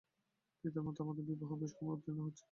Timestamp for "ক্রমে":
1.75-1.93